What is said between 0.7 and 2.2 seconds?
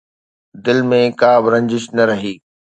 ۾ ڪا به رنجش نه